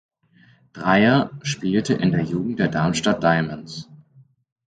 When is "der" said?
2.11-2.23, 2.57-2.69